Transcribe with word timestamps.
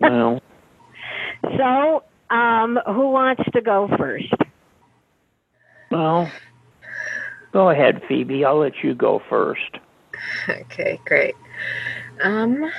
well, 0.00 0.40
So, 1.56 2.02
um, 2.30 2.78
who 2.86 3.10
wants 3.10 3.42
to 3.52 3.60
go 3.60 3.88
first? 3.98 4.32
well, 5.90 6.30
go 7.52 7.70
ahead, 7.70 8.02
Phoebe. 8.08 8.44
I'll 8.44 8.58
let 8.58 8.82
you 8.82 8.94
go 8.94 9.20
first. 9.28 9.78
Okay, 10.48 11.00
great. 11.04 11.34
Um, 12.22 12.70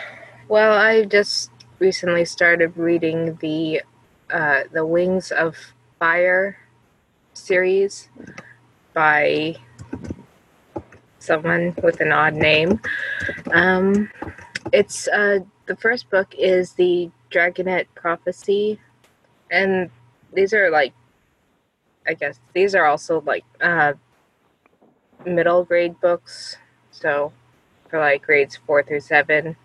well, 0.48 0.74
I 0.78 1.06
just 1.06 1.52
recently 1.80 2.26
started 2.26 2.78
reading 2.78 3.38
the 3.42 3.82
uh, 4.32 4.62
the 4.72 4.86
Wings 4.86 5.32
of 5.32 5.56
Fire 6.00 6.58
series 7.34 8.10
by 8.94 9.56
someone 11.20 11.76
with 11.84 12.00
an 12.02 12.12
odd 12.12 12.34
name. 12.34 12.80
Um, 13.52 14.10
it's 14.74 15.08
uh, 15.08 15.40
the 15.72 15.78
first 15.78 16.10
book 16.10 16.36
is 16.38 16.74
the 16.74 17.10
Dragonet 17.32 17.86
Prophecy, 17.96 18.78
and 19.52 19.90
these 20.34 20.54
are 20.54 20.70
like, 20.70 20.94
I 22.06 22.14
guess 22.14 22.42
these 22.54 22.76
are 22.76 22.88
also 22.88 23.22
like 23.22 23.46
uh, 23.62 23.94
middle 25.26 25.64
grade 25.64 25.98
books, 26.02 26.58
so 26.92 27.32
for 27.90 28.00
like 28.00 28.22
grades 28.22 28.58
four 28.58 28.84
through 28.84 29.00
seven. 29.00 29.56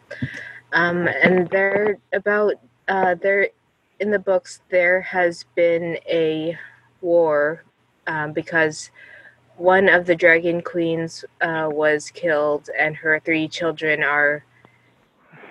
Um, 0.73 1.09
and 1.09 1.49
they're 1.51 1.99
about 2.13 2.55
uh, 2.87 3.16
they're 3.21 3.49
in 3.99 4.13
the 4.13 4.21
books. 4.21 4.61
There 4.71 5.01
has 5.01 5.45
been 5.57 5.99
a 6.09 6.57
war 7.01 7.65
um, 8.07 8.33
because 8.33 8.93
one 9.57 9.88
of 9.88 10.07
the 10.07 10.15
dragon 10.15 10.63
queens 10.63 11.25
uh, 11.41 11.69
was 11.69 12.13
killed, 12.13 12.71
and 12.79 12.95
her 12.95 13.19
three 13.19 13.49
children 13.49 14.05
are 14.05 14.45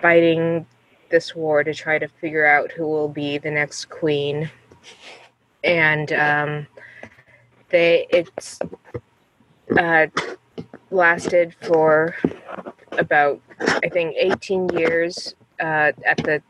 fighting 0.00 0.66
this 1.10 1.34
war 1.34 1.62
to 1.62 1.74
try 1.74 1.98
to 1.98 2.08
figure 2.08 2.46
out 2.46 2.72
who 2.72 2.86
will 2.86 3.08
be 3.08 3.38
the 3.38 3.50
next 3.50 3.86
queen. 3.86 4.50
And 5.64 6.12
um, 6.12 6.66
they 7.70 8.06
it's 8.10 8.58
uh, 9.78 10.06
lasted 10.90 11.54
for 11.62 12.14
about 12.92 13.40
I 13.60 13.88
think 13.88 14.14
18 14.16 14.68
years 14.70 15.34
uh, 15.60 15.92
at 16.04 16.18
the 16.18 16.42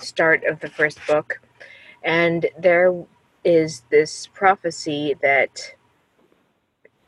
start 0.00 0.44
of 0.44 0.60
the 0.60 0.68
first 0.68 0.98
book, 1.06 1.40
and 2.02 2.46
there 2.58 3.04
is 3.44 3.82
this 3.90 4.26
prophecy 4.34 5.16
that 5.22 5.74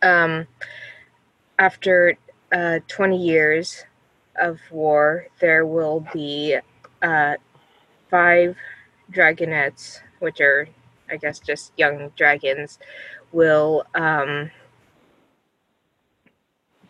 um, 0.02 0.46
after 1.58 2.16
uh, 2.52 2.78
20 2.86 3.16
years 3.16 3.84
of 4.40 4.60
war, 4.70 5.26
there 5.40 5.66
will 5.66 6.06
be 6.12 6.58
uh, 7.02 7.34
five 8.10 8.56
dragonets, 9.10 10.00
which 10.18 10.40
are, 10.40 10.68
I 11.10 11.16
guess, 11.16 11.38
just 11.38 11.72
young 11.76 12.12
dragons, 12.16 12.78
will 13.32 13.84
um, 13.94 14.50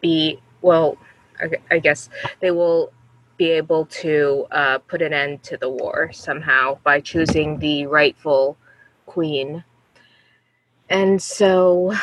be, 0.00 0.40
well, 0.62 0.98
I, 1.70 1.78
guess 1.78 2.08
they 2.40 2.50
will 2.50 2.92
be 3.36 3.50
able 3.50 3.86
to 3.86 4.46
uh, 4.50 4.78
put 4.78 5.02
an 5.02 5.12
end 5.12 5.42
to 5.44 5.56
the 5.56 5.68
war 5.68 6.10
somehow 6.12 6.78
by 6.82 7.00
choosing 7.00 7.58
the 7.58 7.86
rightful 7.86 8.56
queen. 9.06 9.62
And 10.88 11.20
so, 11.22 11.94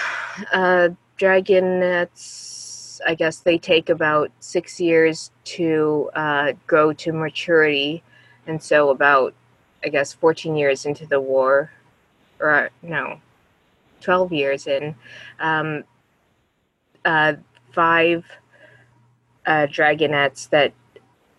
uh, 0.53 0.89
dragonets, 1.17 2.64
I 3.06 3.16
guess 3.16 3.39
they 3.39 3.58
take 3.58 3.89
about 3.89 4.31
six 4.39 4.80
years 4.80 5.31
to 5.45 6.09
uh, 6.16 6.53
grow 6.67 6.94
to 6.94 7.14
maturity. 7.14 8.03
And 8.47 8.62
so, 8.62 8.89
about, 8.89 9.34
I 9.84 9.89
guess, 9.89 10.14
14 10.14 10.56
years 10.56 10.86
into 10.86 11.06
the 11.06 11.20
war, 11.20 11.72
or 12.39 12.70
no, 12.81 13.20
12 14.02 14.34
years 14.34 14.67
in, 14.67 14.95
um, 15.40 15.84
uh, 17.03 17.34
five 17.72 18.25
uh, 19.46 19.68
dragonets 19.68 20.50
that 20.50 20.74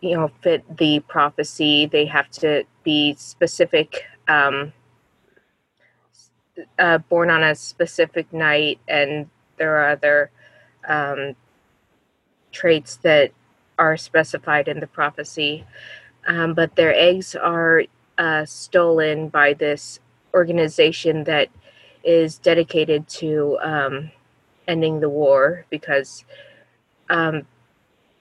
you 0.01 0.17
know 0.17 0.31
fit 0.43 0.65
the 0.77 1.01
prophecy. 1.01 1.87
They 1.87 2.07
have 2.07 2.31
to 2.33 2.65
be 2.85 3.15
specific, 3.15 4.05
um, 4.29 4.73
uh, 6.79 6.99
born 6.99 7.31
on 7.31 7.43
a 7.43 7.55
specific 7.55 8.33
night, 8.33 8.79
and 8.87 9.29
there 9.59 9.77
are 9.77 9.91
other 9.91 10.31
um, 10.89 11.35
traits 12.56 12.97
that 12.99 13.33
are 13.78 13.97
specified 13.97 14.69
in 14.69 14.81
the 14.81 14.87
prophecy. 14.87 15.65
Um, 16.27 16.55
but 16.55 16.77
their 16.77 16.94
eggs 16.94 17.34
are 17.37 17.84
uh, 18.19 18.44
stolen 18.47 19.28
by 19.28 19.55
this 19.55 20.00
organization 20.34 21.25
that 21.25 21.49
is 22.05 22.39
dedicated 22.39 23.09
to 23.09 23.59
um, 23.62 24.11
ending 24.69 25.00
the 25.00 25.09
war 25.11 25.66
because 25.71 26.25
um, 27.11 27.47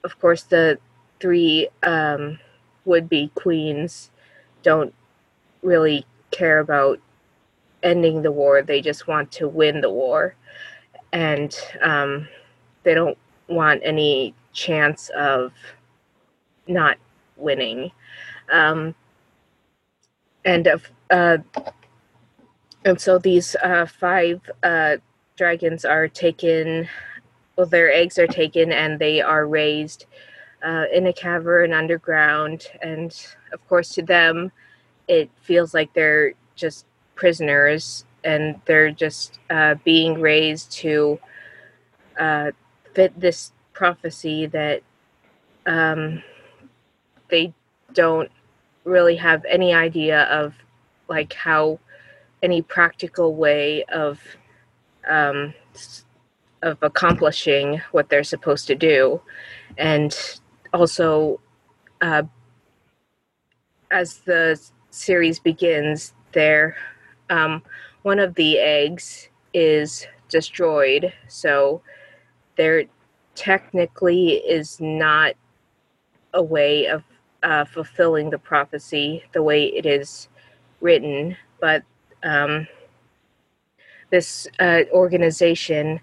of 0.04 0.18
course, 0.20 0.44
the 0.44 0.78
three 1.20 1.68
um, 1.82 2.38
would 2.84 3.08
be 3.08 3.30
queens 3.34 4.10
don't 4.62 4.94
really 5.62 6.06
care 6.30 6.60
about 6.60 7.00
ending 7.82 8.22
the 8.22 8.32
war. 8.32 8.62
They 8.62 8.80
just 8.80 9.08
want 9.08 9.32
to 9.32 9.48
win 9.48 9.80
the 9.80 9.90
war. 9.90 10.36
And 11.12 11.58
um, 11.82 12.28
they 12.84 12.94
don't 12.94 13.18
want 13.48 13.80
any 13.84 14.34
chance 14.52 15.10
of 15.16 15.52
not 16.66 16.98
winning. 17.36 17.90
Um, 18.50 18.94
and 20.44 20.68
uh, 21.10 21.38
and 22.84 23.00
so 23.00 23.18
these 23.18 23.56
uh, 23.62 23.86
five 23.86 24.40
uh, 24.62 24.96
dragons 25.36 25.84
are 25.84 26.08
taken 26.08 26.88
well, 27.56 27.66
their 27.66 27.92
eggs 27.92 28.18
are 28.18 28.26
taken 28.26 28.70
and 28.70 28.98
they 28.98 29.20
are 29.20 29.46
raised 29.46 30.06
uh, 30.62 30.84
in 30.92 31.06
a 31.06 31.12
cavern 31.12 31.72
underground. 31.72 32.66
And 32.82 33.16
of 33.52 33.66
course, 33.68 33.90
to 33.90 34.02
them, 34.02 34.52
it 35.08 35.30
feels 35.40 35.72
like 35.72 35.92
they're 35.94 36.34
just 36.54 36.86
prisoners 37.14 38.04
and 38.24 38.60
they're 38.66 38.90
just 38.90 39.38
uh, 39.50 39.76
being 39.84 40.20
raised 40.20 40.70
to 40.72 41.18
uh, 42.18 42.50
fit 42.96 43.20
this 43.20 43.52
prophecy 43.74 44.46
that 44.46 44.82
um, 45.66 46.22
they 47.28 47.52
don't 47.92 48.30
really 48.84 49.16
have 49.16 49.44
any 49.44 49.74
idea 49.74 50.22
of 50.24 50.54
like 51.08 51.34
how 51.34 51.78
any 52.42 52.62
practical 52.62 53.34
way 53.34 53.84
of 53.84 54.18
um, 55.06 55.52
of 56.62 56.78
accomplishing 56.80 57.82
what 57.92 58.08
they're 58.08 58.24
supposed 58.24 58.66
to 58.66 58.74
do. 58.74 59.20
And 59.76 60.16
also 60.72 61.38
uh, 62.00 62.22
as 63.90 64.20
the 64.20 64.58
series 64.90 65.38
begins 65.38 66.14
there 66.32 66.76
um, 67.28 67.62
one 68.04 68.18
of 68.18 68.34
the 68.36 68.58
eggs 68.58 69.28
is 69.52 70.06
destroyed. 70.30 71.12
So 71.28 71.82
there 72.56 72.84
technically 73.34 74.34
is 74.34 74.80
not 74.80 75.34
a 76.34 76.42
way 76.42 76.86
of 76.86 77.02
uh, 77.42 77.64
fulfilling 77.64 78.30
the 78.30 78.38
prophecy 78.38 79.22
the 79.32 79.42
way 79.42 79.66
it 79.66 79.86
is 79.86 80.28
written 80.80 81.36
but 81.60 81.82
um, 82.22 82.66
this 84.10 84.46
uh, 84.58 84.82
organization 84.92 86.00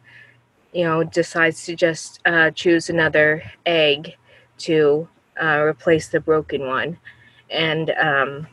you 0.74 0.84
know, 0.84 1.04
decides 1.04 1.66
to 1.66 1.76
just 1.76 2.20
uh, 2.26 2.50
choose 2.52 2.90
another 2.90 3.44
egg 3.66 4.16
to 4.58 5.08
uh, 5.42 5.62
replace 5.62 6.10
the 6.10 6.20
broken 6.20 6.66
one. 6.66 6.98
And 7.50 7.92
um, 7.92 8.48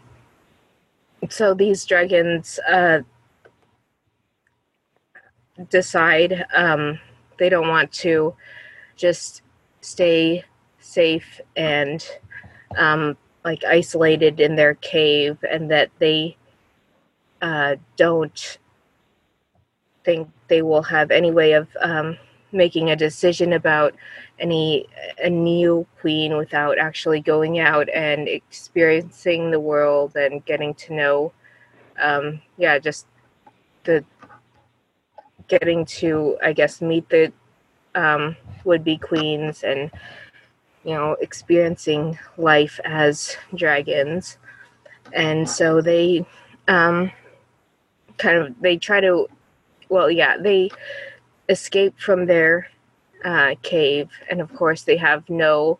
so 1.31 1.55
these 1.55 1.85
dragons 1.87 2.59
uh, 2.69 3.01
decide 5.71 6.45
um, 6.55 6.99
they 7.41 7.49
don't 7.49 7.69
want 7.69 7.91
to 7.91 8.35
just 8.97 9.43
stay 9.81 10.45
safe 10.79 11.41
and 11.57 12.07
um, 12.77 13.17
like 13.45 13.65
isolated 13.65 14.39
in 14.39 14.55
their 14.55 14.75
cave, 14.75 15.37
and 15.51 15.71
that 15.71 15.91
they 15.99 16.37
uh, 17.43 17.75
don't 17.97 18.59
think 20.05 20.29
they 20.49 20.63
will 20.63 20.83
have 20.83 21.11
any 21.11 21.31
way 21.31 21.53
of 21.53 21.67
um, 21.81 22.17
making 22.53 22.91
a 22.91 22.97
decision 22.97 23.55
about 23.55 23.95
any 24.39 24.87
a 25.23 25.31
new 25.31 25.87
queen 26.01 26.37
without 26.37 26.79
actually 26.79 27.21
going 27.21 27.59
out 27.59 27.89
and 27.95 28.29
experiencing 28.29 29.51
the 29.51 29.61
world 29.61 30.15
and 30.17 30.45
getting 30.45 30.75
to 30.75 30.95
know 30.95 31.33
um, 32.03 32.41
yeah 32.59 32.79
just 32.79 33.07
the 33.85 34.05
getting 35.51 35.85
to 35.85 36.39
i 36.43 36.53
guess 36.53 36.81
meet 36.81 37.07
the 37.11 37.31
um, 37.95 38.37
would-be 38.65 38.97
queens 38.97 39.65
and 39.65 39.91
you 40.85 40.95
know, 40.95 41.17
experiencing 41.21 42.19
life 42.39 42.81
as 42.85 43.37
dragons. 43.55 44.39
And 45.13 45.49
so 45.49 45.81
they 45.81 46.25
um, 46.69 47.11
kind 48.19 48.39
of 48.39 48.61
they 48.61 48.77
try 48.77 49.01
to 49.01 49.29
well, 49.89 50.11
yeah, 50.11 50.37
they 50.39 50.71
escape 51.49 51.99
from 51.99 52.27
their 52.27 52.69
uh, 53.25 53.57
cave, 53.63 54.09
and 54.31 54.41
of 54.41 54.55
course, 54.55 54.83
they 54.83 54.97
have 54.97 55.29
no 55.29 55.79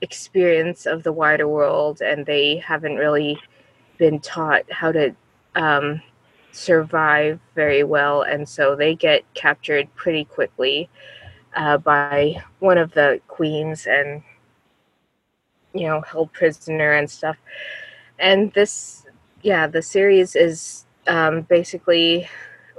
experience 0.00 0.86
of 0.86 1.04
the 1.04 1.12
wider 1.12 1.46
world, 1.46 2.02
and 2.02 2.26
they 2.26 2.56
haven't 2.56 2.96
really 2.96 3.38
been 3.96 4.18
taught 4.18 4.64
how 4.72 4.90
to 4.90 5.14
um, 5.54 6.02
survive 6.54 7.40
very 7.54 7.84
well, 7.84 8.22
and 8.22 8.48
so 8.48 8.76
they 8.76 8.94
get 8.94 9.22
captured 9.34 9.88
pretty 9.94 10.24
quickly 10.24 10.88
uh, 11.56 11.78
by 11.78 12.42
one 12.60 12.78
of 12.78 12.92
the 12.92 13.20
queens 13.28 13.86
and 13.86 14.22
you 15.72 15.86
know 15.86 16.00
held 16.02 16.32
prisoner 16.32 16.92
and 16.92 17.10
stuff. 17.10 17.36
And 18.18 18.52
this, 18.52 19.04
yeah, 19.42 19.66
the 19.66 19.82
series 19.82 20.36
is 20.36 20.86
um, 21.06 21.42
basically 21.42 22.28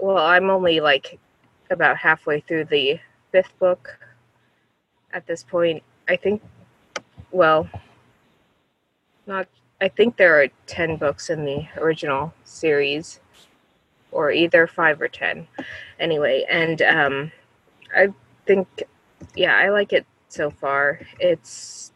well, 0.02 0.18
I'm 0.18 0.50
only 0.50 0.80
like 0.80 1.20
about 1.70 1.98
halfway 1.98 2.42
through 2.42 2.66
the 2.66 3.00
fifth 3.32 3.58
book 3.60 3.98
at 5.14 5.26
this 5.28 5.44
point. 5.44 5.84
I 6.08 6.16
think, 6.16 6.42
well, 7.32 7.68
not, 9.26 9.48
I 9.82 9.88
think 9.88 10.18
there 10.18 10.42
are 10.42 10.48
10 10.68 10.98
books 10.98 11.30
in 11.30 11.46
the 11.46 11.68
original 11.78 12.34
series, 12.44 13.20
or 14.16 14.32
either 14.32 14.66
five 14.66 15.02
or 15.02 15.10
10. 15.10 15.46
Anyway, 16.00 16.46
and 16.50 16.82
um, 16.82 17.32
I 17.94 18.08
think, 18.48 18.84
yeah, 19.36 19.58
I 19.58 19.70
like 19.70 19.92
it 19.92 20.06
so 20.30 20.50
far. 20.50 21.02
It's, 21.20 21.92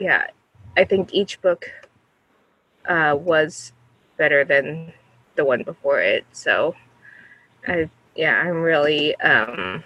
yeah, 0.00 0.26
I 0.76 0.84
think 0.84 1.14
each 1.14 1.40
book 1.40 1.70
uh, 2.88 3.16
was 3.18 3.72
better 4.16 4.44
than 4.44 4.92
the 5.36 5.44
one 5.44 5.62
before 5.62 6.00
it. 6.00 6.26
So, 6.32 6.74
I 7.68 7.88
yeah, 8.16 8.40
I'm 8.40 8.62
really 8.62 9.14
um, 9.20 9.84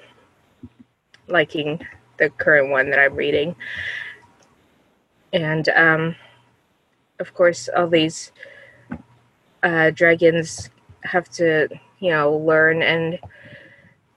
liking 1.28 1.84
the 2.18 2.30
current 2.30 2.70
one 2.70 2.90
that 2.90 2.98
I'm 2.98 3.14
reading, 3.14 3.56
and 5.32 5.68
um, 5.70 6.14
of 7.18 7.34
course, 7.34 7.68
all 7.76 7.88
these 7.88 8.30
uh, 9.62 9.90
dragons 9.90 10.70
have 11.04 11.28
to 11.30 11.68
you 11.98 12.10
know 12.10 12.36
learn 12.36 12.82
and 12.82 13.18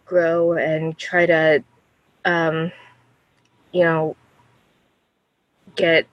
grow 0.06 0.53
and 0.53 0.97
try 0.97 1.25
to 1.25 1.63
um, 2.25 2.71
you 3.71 3.83
know 3.83 4.15
get 5.75 6.07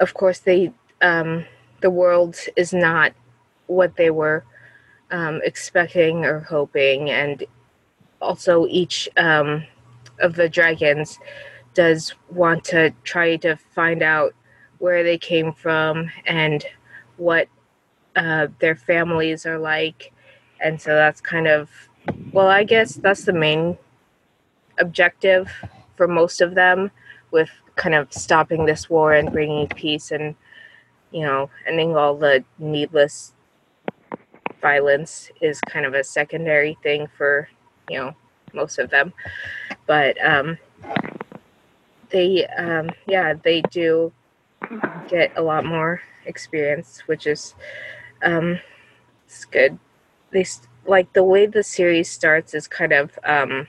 of 0.00 0.14
course 0.14 0.40
they 0.40 0.72
um, 1.02 1.44
the 1.80 1.90
world 1.90 2.36
is 2.56 2.72
not 2.72 3.12
what 3.66 3.96
they 3.96 4.10
were 4.10 4.44
um, 5.10 5.40
expecting 5.44 6.24
or 6.24 6.40
hoping, 6.40 7.10
and 7.10 7.44
also 8.20 8.66
each 8.68 9.08
um, 9.16 9.64
of 10.20 10.34
the 10.34 10.48
dragons 10.48 11.18
does 11.74 12.14
want 12.30 12.64
to 12.64 12.92
try 13.02 13.36
to 13.36 13.56
find 13.74 14.02
out 14.02 14.34
where 14.78 15.02
they 15.02 15.18
came 15.18 15.52
from 15.52 16.10
and 16.26 16.64
what 17.16 17.48
uh, 18.16 18.48
their 18.60 18.76
families 18.76 19.46
are 19.46 19.58
like, 19.58 20.12
and 20.60 20.80
so 20.80 20.94
that's 20.94 21.20
kind 21.20 21.46
of 21.48 21.70
well, 22.32 22.48
I 22.48 22.64
guess 22.64 22.94
that's 22.96 23.24
the 23.24 23.32
main 23.32 23.78
objective 24.78 25.50
for 25.96 26.06
most 26.08 26.40
of 26.40 26.54
them, 26.54 26.90
with 27.30 27.50
kind 27.76 27.94
of 27.94 28.12
stopping 28.12 28.64
this 28.66 28.88
war 28.90 29.14
and 29.14 29.32
bringing 29.32 29.66
peace 29.68 30.12
and 30.12 30.34
you 31.12 31.22
know 31.22 31.50
ending 31.66 31.96
all 31.96 32.16
the 32.16 32.44
needless 32.58 33.32
violence 34.60 35.30
is 35.40 35.60
kind 35.62 35.84
of 35.86 35.94
a 35.94 36.04
secondary 36.04 36.76
thing 36.82 37.06
for 37.16 37.48
you 37.90 37.98
know 37.98 38.14
most 38.52 38.78
of 38.78 38.90
them. 38.90 39.12
But 39.86 40.16
um 40.24 40.58
they 42.10 42.46
um 42.46 42.90
yeah 43.06 43.34
they 43.42 43.62
do 43.70 44.12
get 45.08 45.32
a 45.36 45.42
lot 45.42 45.64
more 45.64 46.00
experience 46.26 47.02
which 47.06 47.26
is 47.26 47.54
um 48.24 48.58
it's 49.26 49.44
good 49.44 49.78
they 50.30 50.44
like 50.86 51.12
the 51.12 51.24
way 51.24 51.46
the 51.46 51.62
series 51.62 52.10
starts 52.10 52.54
is 52.54 52.68
kind 52.68 52.92
of 52.92 53.18
um 53.24 53.66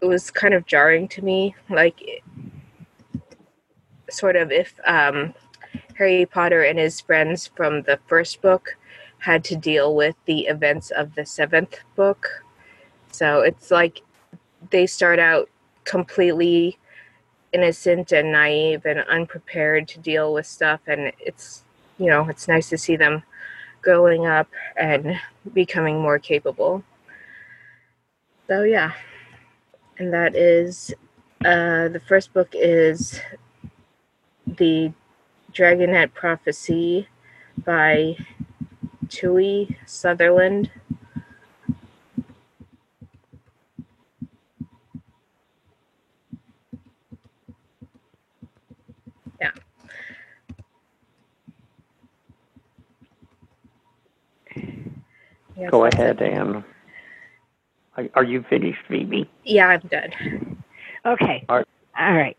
it 0.00 0.06
was 0.06 0.30
kind 0.30 0.54
of 0.54 0.66
jarring 0.66 1.08
to 1.08 1.24
me 1.24 1.54
like 1.70 2.22
sort 4.10 4.36
of 4.36 4.52
if 4.52 4.74
um 4.86 5.34
harry 5.96 6.24
potter 6.26 6.62
and 6.62 6.78
his 6.78 7.00
friends 7.00 7.50
from 7.56 7.82
the 7.82 7.98
first 8.06 8.40
book 8.42 8.76
had 9.18 9.44
to 9.44 9.56
deal 9.56 9.94
with 9.94 10.14
the 10.26 10.46
events 10.46 10.90
of 10.90 11.14
the 11.14 11.26
seventh 11.26 11.80
book. 11.96 12.44
So 13.10 13.40
it's 13.40 13.70
like 13.70 14.02
they 14.70 14.86
start 14.86 15.18
out 15.18 15.48
completely 15.84 16.78
innocent 17.52 18.12
and 18.12 18.32
naive 18.32 18.84
and 18.84 19.00
unprepared 19.00 19.88
to 19.88 19.98
deal 20.00 20.34
with 20.34 20.46
stuff 20.46 20.80
and 20.86 21.12
it's 21.18 21.64
you 21.98 22.06
know 22.06 22.28
it's 22.28 22.48
nice 22.48 22.68
to 22.68 22.78
see 22.78 22.96
them 22.96 23.22
growing 23.82 24.26
up 24.26 24.48
and 24.76 25.18
becoming 25.52 26.00
more 26.00 26.18
capable 26.18 26.82
so 28.46 28.62
yeah 28.62 28.92
and 29.98 30.12
that 30.12 30.34
is 30.34 30.94
uh 31.44 31.88
the 31.88 32.02
first 32.06 32.32
book 32.32 32.48
is 32.54 33.20
the 34.46 34.92
dragonet 35.52 36.12
prophecy 36.14 37.06
by 37.64 38.16
Tui 39.08 39.76
Sutherland. 39.86 40.70
Yeah. 49.40 49.50
Yes, 55.58 55.70
Go 55.70 55.86
ahead, 55.86 56.22
Anne. 56.22 56.64
Are 58.14 58.22
you 58.22 58.44
finished, 58.48 58.78
Phoebe? 58.86 59.28
Yeah, 59.44 59.66
I'm 59.66 59.80
done. 59.88 60.62
Okay. 61.04 61.44
All 61.48 61.56
right. 61.56 61.66
All 61.98 62.12
right. 62.14 62.36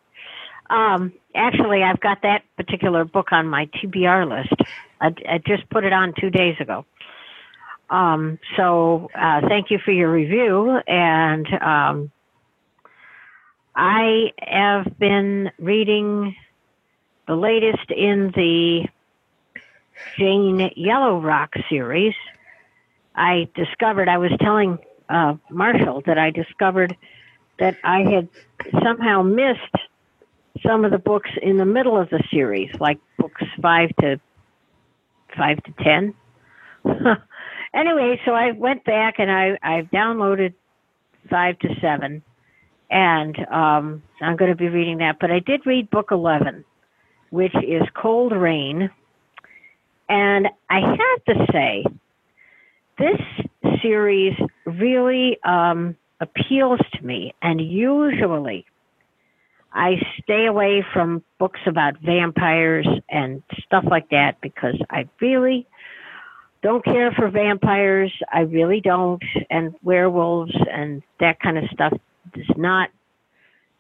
Um, 0.70 1.12
actually, 1.36 1.84
I've 1.84 2.00
got 2.00 2.22
that 2.22 2.44
particular 2.56 3.04
book 3.04 3.34
on 3.34 3.48
my 3.48 3.66
TBR 3.66 4.30
list. 4.30 4.62
I, 5.02 5.08
I 5.28 5.38
just 5.40 5.70
put 5.70 5.84
it 5.84 5.92
on 5.92 6.14
two 6.18 6.30
days 6.30 6.56
ago. 6.62 6.86
Um, 7.90 8.40
so 8.56 9.10
uh, 9.14 9.42
thank 9.50 9.70
you 9.70 9.80
for 9.84 9.92
your 9.92 10.12
review. 10.12 10.80
And 10.88 11.48
um, 11.62 12.12
I 13.76 14.32
have 14.40 14.98
been 14.98 15.52
reading 15.60 16.36
the 17.28 17.36
latest 17.36 17.92
in 17.92 18.32
the 18.34 18.88
Jane 20.18 20.72
Yellowrock 20.78 21.54
series. 21.70 22.14
I 23.20 23.50
discovered, 23.54 24.08
I 24.08 24.18
was 24.18 24.32
telling 24.40 24.80
uh, 25.10 25.36
Marshall 25.52 26.02
that 26.06 26.18
I 26.18 26.32
discovered 26.32 26.96
that 27.60 27.76
I 27.84 28.00
had 28.10 28.30
somehow 28.82 29.22
missed 29.24 29.76
some 30.66 30.86
of 30.86 30.92
the 30.92 30.98
books 31.00 31.30
in 31.42 31.58
the 31.58 31.66
middle 31.66 32.00
of 32.00 32.10
the 32.10 32.24
series, 32.32 32.72
like 32.80 32.98
books 33.18 33.44
five 33.62 33.90
to 34.00 34.22
five 35.38 35.62
to 35.64 35.74
ten. 35.84 36.14
anyway, 37.74 38.22
so 38.26 38.32
I 38.32 38.52
went 38.52 38.86
back 38.86 39.16
and 39.20 39.30
I 39.30 39.58
I've 39.62 39.92
downloaded 39.92 40.54
five 41.30 41.60
to 41.60 41.76
seven, 41.82 42.24
and 42.90 43.38
um, 43.52 44.02
I'm 44.22 44.38
going 44.38 44.52
to 44.52 44.58
be 44.58 44.70
reading 44.70 45.00
that. 45.00 45.18
But 45.20 45.30
I 45.30 45.40
did 45.40 45.66
read 45.66 45.90
book 45.90 46.10
eleven, 46.12 46.64
which 47.32 47.54
is 47.56 47.84
Cold 47.94 48.32
Reign, 48.32 48.90
and 50.08 50.48
I 50.70 50.80
have 50.80 51.26
to 51.38 51.46
say, 51.52 51.84
this 53.00 53.80
series 53.82 54.36
really 54.66 55.38
um, 55.44 55.96
appeals 56.20 56.80
to 56.94 57.06
me, 57.06 57.34
and 57.42 57.60
usually 57.62 58.66
I 59.74 59.96
stay 60.22 60.46
away 60.46 60.84
from 60.94 61.24
books 61.38 61.60
about 61.68 62.00
vampires 62.02 62.88
and 63.10 63.44
stuff 63.66 63.86
like 63.90 64.10
that 64.10 64.42
because 64.42 64.76
I 64.90 65.08
really 65.22 65.68
don't 66.62 66.84
care 66.84 67.12
for 67.12 67.30
vampires. 67.30 68.12
I 68.32 68.42
really 68.42 68.82
don't. 68.82 69.24
And 69.50 69.76
werewolves 69.84 70.56
and 70.72 71.04
that 71.20 71.40
kind 71.40 71.58
of 71.58 71.66
stuff 71.72 71.94
does 72.34 72.58
not, 72.58 72.90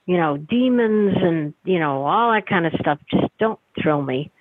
you 0.06 0.18
know, 0.18 0.38
demons 0.38 1.18
and, 1.22 1.54
you 1.64 1.80
know, 1.80 2.06
all 2.06 2.32
that 2.34 2.48
kind 2.48 2.66
of 2.66 2.74
stuff 2.80 3.00
just 3.12 3.28
don't 3.40 3.60
thrill 3.82 4.02
me. 4.02 4.32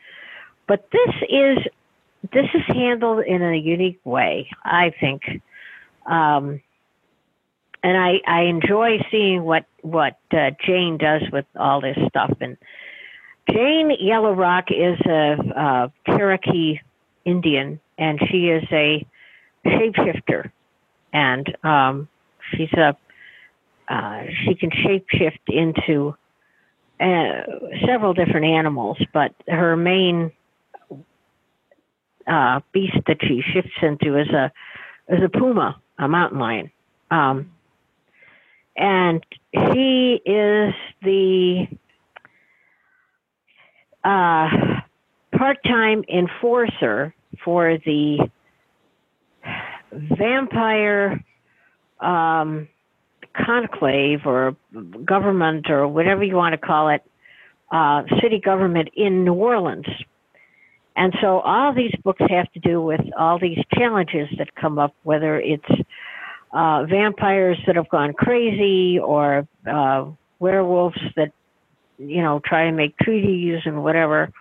But 0.66 0.88
this 0.92 1.14
is, 1.30 1.58
this 2.32 2.46
is 2.54 2.62
handled 2.66 3.24
in 3.24 3.42
a 3.42 3.56
unique 3.56 4.00
way, 4.04 4.48
I 4.64 4.92
think. 5.00 5.22
Um, 6.06 6.60
and 7.82 7.96
I 7.96 8.20
I 8.26 8.42
enjoy 8.42 8.98
seeing 9.10 9.44
what 9.44 9.66
what 9.82 10.18
uh, 10.32 10.50
Jane 10.66 10.98
does 10.98 11.22
with 11.32 11.46
all 11.56 11.80
this 11.80 11.96
stuff. 12.08 12.36
And 12.40 12.56
Jane 13.50 13.92
Yellowrock 13.98 14.70
is 14.70 14.98
a, 15.06 15.36
a 15.56 15.92
Cherokee 16.06 16.80
Indian, 17.24 17.80
and 17.96 18.20
she 18.30 18.48
is 18.48 18.64
a 18.72 19.06
shapeshifter, 19.64 20.50
and 21.12 21.56
um, 21.64 22.08
she's 22.50 22.72
a 22.72 22.96
uh, 23.88 24.24
she 24.44 24.54
can 24.54 24.70
shapeshift 24.70 25.38
into 25.48 26.14
uh, 27.00 27.42
several 27.86 28.12
different 28.12 28.44
animals, 28.44 28.98
but 29.14 29.32
her 29.46 29.76
main 29.76 30.30
uh, 32.28 32.60
beast 32.72 32.98
that 33.06 33.18
she 33.20 33.42
shifts 33.52 33.76
into 33.82 34.18
is 34.18 34.28
a 34.28 34.52
is 35.08 35.22
a 35.22 35.28
puma, 35.28 35.80
a 35.98 36.08
mountain 36.08 36.38
lion. 36.38 36.70
Um, 37.10 37.52
and 38.76 39.24
she 39.52 40.20
is 40.24 40.74
the 41.02 41.66
uh, 44.04 44.48
part-time 45.36 46.04
enforcer 46.08 47.14
for 47.44 47.78
the 47.84 48.30
vampire 49.92 51.24
um, 52.00 52.68
conclave 53.34 54.20
or 54.26 54.56
government 55.04 55.70
or 55.70 55.88
whatever 55.88 56.22
you 56.22 56.36
want 56.36 56.52
to 56.52 56.58
call 56.58 56.90
it, 56.90 57.02
uh, 57.72 58.02
city 58.22 58.40
government 58.40 58.90
in 58.94 59.24
New 59.24 59.34
Orleans. 59.34 59.86
And 60.98 61.14
so 61.20 61.38
all 61.38 61.72
these 61.72 61.94
books 62.02 62.20
have 62.28 62.50
to 62.54 62.58
do 62.58 62.82
with 62.82 63.00
all 63.16 63.38
these 63.38 63.58
challenges 63.72 64.28
that 64.36 64.52
come 64.56 64.80
up, 64.80 64.96
whether 65.04 65.38
it's 65.38 65.70
uh, 66.52 66.86
vampires 66.86 67.56
that 67.68 67.76
have 67.76 67.88
gone 67.88 68.12
crazy 68.14 68.98
or 68.98 69.46
uh, 69.70 70.06
werewolves 70.40 70.98
that, 71.14 71.30
you 71.98 72.20
know, 72.20 72.40
try 72.44 72.64
and 72.64 72.76
make 72.76 72.98
treaties 72.98 73.60
and 73.64 73.84
whatever. 73.84 74.32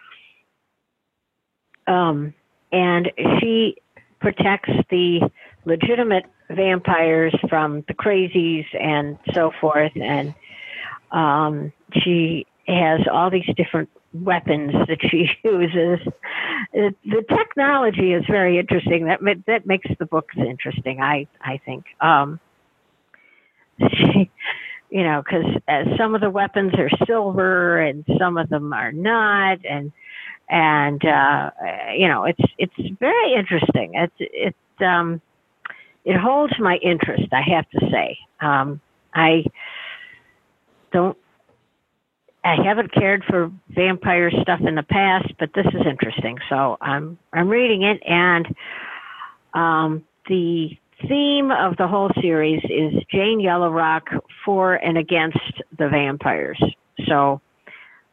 Um, 1.86 2.34
and 2.72 3.12
she 3.40 3.78
protects 4.20 4.72
the 4.90 5.30
legitimate 5.66 6.26
vampires 6.50 7.36
from 7.50 7.84
the 7.88 7.94
crazies 7.94 8.66
and 8.74 9.20
so 9.32 9.52
forth. 9.62 9.92
And 9.96 10.34
um, 11.12 11.72
she 11.94 12.48
has 12.68 13.02
all 13.12 13.30
these 13.30 13.46
different 13.56 13.92
weapons 14.24 14.74
that 14.88 15.00
she 15.02 15.30
uses. 15.44 16.00
The 16.74 17.24
technology 17.30 18.14
is 18.14 18.24
very 18.28 18.60
interesting. 18.60 19.06
That 19.06 19.20
that 19.48 19.66
makes 19.66 19.90
the 20.00 20.06
books 20.06 20.36
interesting. 20.38 21.02
I 21.02 21.28
I 21.42 21.60
think. 21.66 21.86
Um, 22.02 22.40
she, 23.92 24.32
you 24.90 25.04
know, 25.04 25.22
because 25.24 25.46
uh, 25.68 25.84
some 25.98 26.16
of 26.16 26.22
the 26.22 26.30
weapons 26.30 26.74
are 26.78 26.90
silver 27.06 27.80
and 27.80 28.06
some 28.18 28.38
of 28.38 28.50
them 28.50 28.74
are 28.74 28.92
not, 28.92 29.60
and 29.66 29.92
and 30.50 31.04
uh, 31.06 31.52
you 31.96 32.08
know, 32.08 32.24
it's 32.24 32.42
it's 32.58 32.90
very 33.00 33.34
interesting. 33.34 33.94
It's 33.96 34.14
it 34.20 34.56
um, 34.86 35.22
it 36.06 36.18
holds 36.18 36.54
my 36.60 36.78
interest. 36.82 37.28
I 37.34 37.42
have 37.54 37.70
to 37.72 37.80
say. 37.92 38.18
Um, 38.40 38.82
I 39.14 39.46
don't 40.92 41.18
I 42.48 42.56
haven't 42.64 42.94
cared 42.94 43.26
for 43.26 43.52
vampire 43.68 44.32
stuff 44.42 44.62
in 44.66 44.76
the 44.76 44.84
past, 44.84 45.34
but 45.38 45.50
this 45.54 45.66
is 45.66 45.86
interesting. 45.86 46.38
So 46.48 46.78
I'm 46.80 47.18
I'm 47.34 47.50
reading 47.50 47.84
it, 47.84 48.02
and 48.08 48.48
um, 49.54 50.06
the 50.30 50.70
theme 51.10 51.52
of 51.52 51.76
the 51.76 51.90
whole 51.90 52.10
series 52.22 52.64
is 52.64 53.04
Jane 53.12 53.42
Yellowrock 53.42 54.08
for 54.46 54.76
and 54.76 54.98
against 54.98 55.62
the 55.78 55.90
vampires. 55.90 56.62
So, 57.06 57.42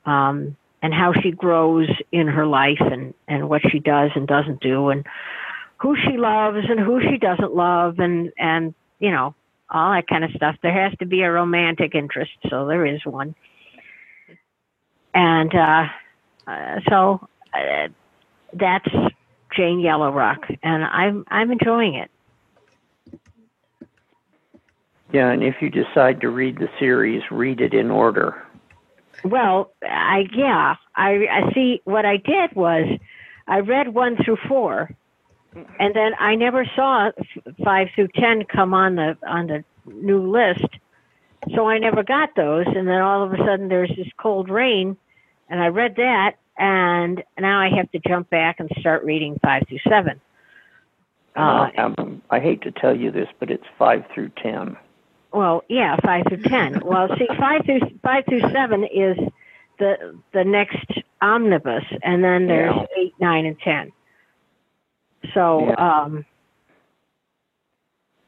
um, 0.04 0.56
and 0.82 0.92
how 0.92 1.12
she 1.22 1.30
grows 1.30 1.88
in 2.10 2.26
her 2.26 2.44
life, 2.44 2.80
and 2.80 3.14
and 3.28 3.48
what 3.48 3.62
she 3.70 3.78
does 3.78 4.10
and 4.16 4.26
doesn't 4.26 4.60
do, 4.60 4.88
and 4.88 5.06
who 5.76 5.94
she 5.94 6.16
loves 6.16 6.58
and 6.68 6.80
who 6.80 7.00
she 7.00 7.18
doesn't 7.18 7.54
love, 7.54 8.00
and 8.00 8.32
and 8.36 8.74
you 8.98 9.12
know 9.12 9.32
all 9.70 9.92
that 9.92 10.08
kind 10.08 10.24
of 10.24 10.32
stuff. 10.32 10.56
There 10.60 10.72
has 10.72 10.98
to 10.98 11.06
be 11.06 11.22
a 11.22 11.30
romantic 11.30 11.94
interest, 11.94 12.32
so 12.50 12.66
there 12.66 12.84
is 12.84 13.00
one 13.04 13.36
and 15.14 15.54
uh, 15.54 15.84
uh, 16.46 16.80
so 16.88 17.28
uh, 17.54 17.88
that's 18.52 18.88
Jane 19.56 19.80
Yellowrock, 19.80 20.46
and 20.62 20.84
I'm 20.84 21.24
I'm 21.28 21.50
enjoying 21.50 21.94
it. 21.94 22.10
Yeah, 25.12 25.30
and 25.30 25.44
if 25.44 25.56
you 25.60 25.70
decide 25.70 26.20
to 26.22 26.28
read 26.28 26.58
the 26.58 26.68
series, 26.78 27.22
read 27.30 27.60
it 27.60 27.72
in 27.72 27.90
order. 27.90 28.42
Well, 29.24 29.70
I 29.82 30.24
yeah, 30.34 30.74
I, 30.96 31.26
I 31.30 31.52
see. 31.54 31.80
What 31.84 32.04
I 32.04 32.16
did 32.16 32.54
was, 32.54 32.98
I 33.46 33.60
read 33.60 33.94
one 33.94 34.16
through 34.22 34.38
four, 34.48 34.90
and 35.54 35.94
then 35.94 36.12
I 36.18 36.34
never 36.34 36.68
saw 36.74 37.10
five 37.64 37.88
through 37.94 38.08
ten 38.08 38.44
come 38.44 38.74
on 38.74 38.96
the 38.96 39.16
on 39.26 39.46
the 39.46 39.64
new 39.86 40.30
list, 40.30 40.66
so 41.54 41.68
I 41.68 41.78
never 41.78 42.02
got 42.02 42.30
those. 42.34 42.66
And 42.66 42.88
then 42.88 43.00
all 43.00 43.22
of 43.22 43.32
a 43.32 43.36
sudden, 43.36 43.68
there's 43.68 43.92
this 43.96 44.08
cold 44.18 44.50
reign, 44.50 44.96
and 45.48 45.60
I 45.60 45.68
read 45.68 45.96
that, 45.96 46.36
and 46.58 47.22
now 47.38 47.60
I 47.60 47.68
have 47.76 47.90
to 47.92 48.00
jump 48.06 48.30
back 48.30 48.60
and 48.60 48.70
start 48.78 49.04
reading 49.04 49.38
five 49.42 49.64
through 49.68 49.80
seven. 49.88 50.20
Uh, 51.36 51.68
um, 51.76 52.22
I 52.30 52.38
hate 52.38 52.62
to 52.62 52.70
tell 52.70 52.96
you 52.96 53.10
this, 53.10 53.28
but 53.40 53.50
it's 53.50 53.64
five 53.78 54.04
through 54.14 54.30
ten. 54.42 54.76
Well, 55.32 55.64
yeah, 55.68 55.96
five 56.04 56.24
through 56.28 56.42
ten. 56.42 56.80
well, 56.84 57.08
see, 57.18 57.26
five 57.38 57.64
through 57.64 57.80
five 58.02 58.24
through 58.28 58.42
seven 58.52 58.84
is 58.84 59.18
the 59.78 60.18
the 60.32 60.44
next 60.44 60.86
omnibus, 61.20 61.84
and 62.02 62.22
then 62.22 62.46
there's 62.46 62.74
yeah. 62.74 63.02
eight, 63.02 63.14
nine, 63.20 63.46
and 63.46 63.58
ten. 63.58 63.92
So, 65.32 65.66
yeah. 65.66 66.02
um, 66.02 66.24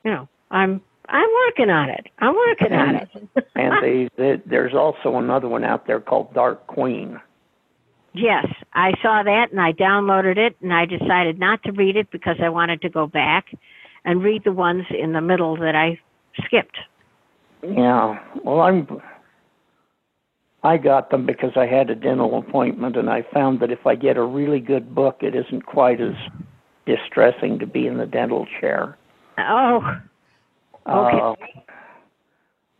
you 0.04 0.10
know, 0.10 0.28
I'm 0.50 0.80
I'm 1.08 1.28
working 1.46 1.70
on 1.70 1.90
it. 1.90 2.06
I'm 2.18 2.34
working 2.34 2.72
and, 2.72 2.96
on 2.96 2.96
it. 2.96 3.46
and 3.54 3.82
they, 3.82 4.08
they, 4.16 4.42
there's 4.46 4.74
also 4.74 5.16
another 5.18 5.48
one 5.48 5.64
out 5.64 5.86
there 5.86 6.00
called 6.00 6.34
Dark 6.34 6.66
Queen. 6.66 7.20
Yes, 8.14 8.46
I 8.72 8.92
saw 9.02 9.22
that 9.22 9.48
and 9.50 9.60
I 9.60 9.72
downloaded 9.72 10.38
it 10.38 10.56
and 10.62 10.72
I 10.72 10.86
decided 10.86 11.38
not 11.38 11.62
to 11.64 11.72
read 11.72 11.96
it 11.96 12.10
because 12.10 12.36
I 12.42 12.48
wanted 12.48 12.80
to 12.82 12.88
go 12.88 13.06
back 13.06 13.46
and 14.06 14.22
read 14.22 14.42
the 14.44 14.52
ones 14.52 14.84
in 14.90 15.12
the 15.12 15.20
middle 15.20 15.56
that 15.58 15.74
I 15.74 16.00
skipped. 16.44 16.78
Yeah. 17.62 18.18
Well, 18.42 18.60
I'm 18.60 18.86
I 20.62 20.78
got 20.78 21.10
them 21.10 21.26
because 21.26 21.52
I 21.56 21.66
had 21.66 21.90
a 21.90 21.94
dental 21.94 22.38
appointment 22.38 22.96
and 22.96 23.10
I 23.10 23.22
found 23.34 23.60
that 23.60 23.70
if 23.70 23.86
I 23.86 23.94
get 23.94 24.16
a 24.16 24.24
really 24.24 24.60
good 24.60 24.94
book 24.94 25.18
it 25.20 25.34
isn't 25.34 25.66
quite 25.66 26.00
as 26.00 26.14
distressing 26.86 27.58
to 27.58 27.66
be 27.66 27.86
in 27.86 27.98
the 27.98 28.06
dental 28.06 28.46
chair. 28.60 28.96
Oh. 29.38 29.82
Okay. 30.88 31.18
Uh, 31.20 31.34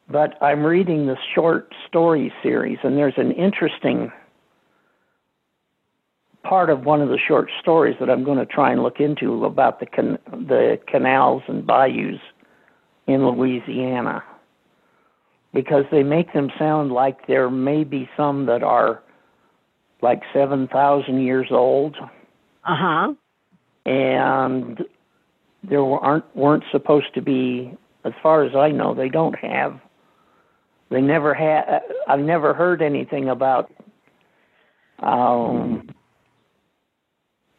but 0.09 0.41
I'm 0.43 0.65
reading 0.65 1.07
the 1.07 1.17
short 1.35 1.73
story 1.89 2.33
series, 2.43 2.79
and 2.85 2.97
there's 2.97 3.17
an 3.17 3.33
interesting 3.33 4.13
part 6.45 6.71
of 6.71 6.85
one 6.85 7.03
of 7.03 7.09
the 7.09 7.19
short 7.19 7.51
stories 7.61 7.97
that 7.99 8.09
I'm 8.09 8.23
going 8.23 8.39
to 8.39 8.47
try 8.47 8.71
and 8.71 8.83
look 8.83 9.01
into 9.01 9.45
about 9.45 9.81
the 9.81 9.87
can- 9.87 10.19
the 10.31 10.79
canals 10.87 11.43
and 11.49 11.67
bayous 11.67 12.21
in 13.09 13.27
Louisiana 13.27 14.23
because 15.53 15.85
they 15.91 16.03
make 16.03 16.33
them 16.33 16.51
sound 16.59 16.93
like 16.93 17.27
there 17.27 17.51
may 17.51 17.83
be 17.83 18.09
some 18.17 18.47
that 18.47 18.63
are 18.63 19.03
like 20.03 20.23
7,000 20.33 21.21
years 21.21 21.49
old. 21.51 21.97
Uh-huh. 22.65 23.15
And 23.87 24.85
there 25.63 25.83
aren't 25.83 26.37
weren't 26.37 26.65
supposed 26.71 27.15
to 27.15 27.23
be 27.23 27.77
as 28.07 28.13
far 28.23 28.45
as 28.45 28.55
I 28.55 28.71
know, 28.71 28.95
they 28.95 29.09
don't 29.09 29.37
have. 29.39 29.81
They 30.91 31.01
never 31.01 31.35
had. 31.35 31.83
I've 32.07 32.21
never 32.21 32.55
heard 32.55 32.81
anything 32.81 33.29
about 33.29 33.73
um, 35.01 35.89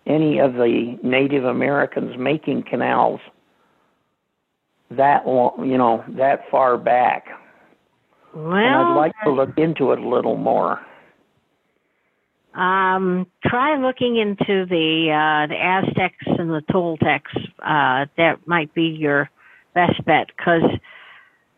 any 0.06 0.40
of 0.40 0.54
the 0.54 0.98
Native 1.04 1.44
Americans 1.44 2.16
making 2.18 2.64
canals 2.64 3.20
that 4.92 5.28
long, 5.28 5.70
you 5.70 5.78
know, 5.78 6.04
that 6.10 6.50
far 6.50 6.78
back. 6.78 7.26
Well, 8.34 8.54
and 8.54 8.76
I'd 8.76 8.96
like 8.96 9.14
to 9.26 9.32
look 9.32 9.58
into 9.58 9.92
it 9.92 10.00
a 10.00 10.08
little 10.08 10.38
more. 10.38 10.80
Um, 12.54 13.28
try 13.46 13.78
looking 13.78 14.18
into 14.18 14.66
the 14.66 15.12
uh, 15.12 15.48
the 15.48 15.56
Aztecs 15.56 16.26
and 16.40 16.50
the 16.50 16.62
Toltecs. 16.72 17.36
Uh, 17.60 18.08
that 18.18 18.48
might 18.48 18.74
be 18.74 18.84
your 18.84 19.30
best 19.78 20.04
bet 20.06 20.28
because 20.36 20.64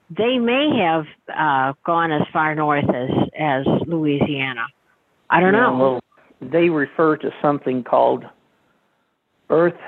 they 0.09 0.37
may 0.37 0.67
have 0.77 1.05
uh, 1.33 1.73
gone 1.85 2.11
as 2.11 2.23
far 2.33 2.53
north 2.53 2.89
as 2.89 3.09
as 3.39 3.65
Louisiana. 3.87 4.65
I 5.29 5.39
don't 5.39 5.53
know. 5.53 5.77
Well, 5.77 5.99
they 6.41 6.69
refer 6.69 7.15
to 7.17 7.29
something 7.41 7.83
called 7.83 8.25
Earth 9.49 9.79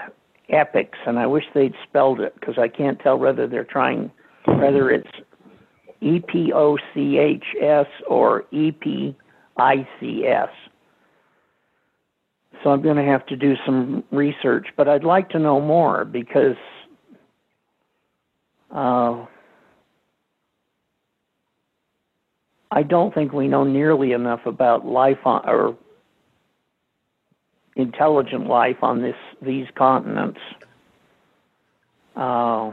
Epics, 0.49 0.97
and 1.05 1.19
I 1.19 1.27
wish 1.27 1.43
they'd 1.53 1.73
spelled 1.87 2.21
it 2.21 2.33
because 2.39 2.55
I 2.57 2.69
can't 2.69 2.99
tell 2.99 3.17
whether 3.17 3.47
they're 3.47 3.65
trying 3.65 4.11
whether 4.45 4.89
it's 4.89 5.09
E 5.99 6.21
P 6.31 6.53
O 6.53 6.77
C 6.93 7.17
H 7.17 7.45
S 7.61 7.87
or 8.07 8.45
E 8.51 8.71
P 8.71 9.15
I 9.57 9.87
C 9.99 10.25
S. 10.25 10.49
So 12.63 12.69
I'm 12.69 12.81
going 12.81 12.97
to 12.97 13.03
have 13.03 13.25
to 13.25 13.35
do 13.35 13.55
some 13.65 14.03
research, 14.11 14.67
but 14.77 14.87
I'd 14.87 15.03
like 15.03 15.29
to 15.29 15.39
know 15.39 15.59
more 15.59 16.05
because 16.05 16.55
uh, 18.73 19.25
I 22.71 22.83
don't 22.83 23.13
think 23.13 23.33
we 23.33 23.47
know 23.47 23.63
nearly 23.63 24.13
enough 24.13 24.45
about 24.45 24.85
life 24.85 25.25
on, 25.25 25.47
or 25.47 25.77
intelligent 27.75 28.47
life 28.47 28.77
on 28.81 29.01
this 29.01 29.15
these 29.41 29.67
continents 29.75 30.39
uh, 32.15 32.71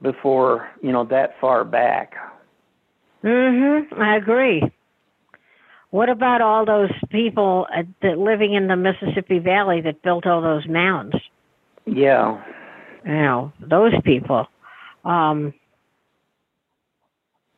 before 0.00 0.68
you 0.82 0.92
know 0.92 1.04
that 1.04 1.34
far 1.40 1.64
back. 1.64 2.14
Mhm. 3.24 3.98
I 3.98 4.16
agree. 4.16 4.62
What 5.90 6.08
about 6.08 6.40
all 6.40 6.64
those 6.64 6.90
people 7.10 7.66
uh, 7.74 7.82
that 8.02 8.18
living 8.18 8.54
in 8.54 8.66
the 8.68 8.76
Mississippi 8.76 9.38
Valley 9.38 9.80
that 9.80 10.02
built 10.02 10.26
all 10.26 10.42
those 10.42 10.66
mounds? 10.68 11.16
Yeah, 11.86 12.42
You 13.06 13.12
know, 13.12 13.52
those 13.60 13.92
people. 14.04 14.46
Um, 15.04 15.54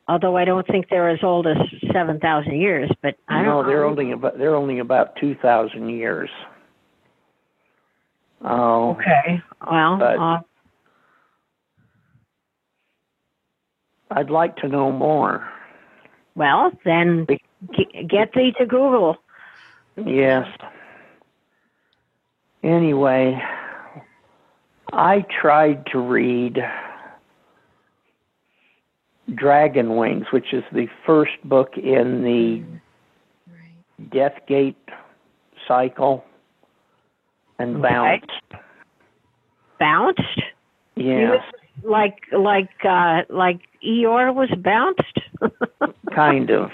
although 0.06 0.36
I 0.36 0.44
don't 0.44 0.66
think 0.66 0.88
they're 0.90 1.08
as 1.08 1.20
old 1.22 1.46
as 1.46 1.56
seven 1.92 2.20
thousand 2.20 2.60
years, 2.60 2.90
but 3.02 3.16
I 3.28 3.42
no, 3.42 3.62
don't. 3.62 3.66
they're 3.66 3.84
only 3.84 4.12
about 4.12 4.36
they're 4.38 4.54
only 4.54 4.78
about 4.78 5.16
two 5.16 5.34
thousand 5.34 5.88
years. 5.88 6.28
Oh, 8.44 8.90
Okay. 8.90 9.42
Well, 9.68 9.96
But- 9.96 10.18
uh, 10.18 10.40
I'd 14.10 14.30
like 14.30 14.56
to 14.58 14.68
know 14.68 14.90
more. 14.92 15.48
well, 16.34 16.72
then 16.84 17.26
get 18.06 18.32
thee 18.32 18.52
to 18.58 18.64
Google. 18.66 19.16
Yes. 19.96 20.46
Anyway, 22.62 23.40
I 24.98 25.24
tried 25.40 25.86
to 25.92 26.00
read 26.00 26.58
Dragon 29.32 29.94
Wings, 29.94 30.26
which 30.32 30.52
is 30.52 30.64
the 30.72 30.88
first 31.06 31.40
book 31.44 31.74
in 31.76 32.24
the 32.24 32.64
Right. 33.48 34.10
Deathgate 34.10 34.74
cycle, 35.68 36.24
and 37.60 37.80
bounced. 37.80 38.26
Bounced, 39.78 40.42
Yes, 40.96 41.44
like 41.84 42.18
like 42.36 42.70
uh, 42.84 43.22
like 43.28 43.60
Eeyore 43.86 44.34
was 44.34 44.50
bounced. 44.58 45.20
kind 46.12 46.50
of. 46.50 46.70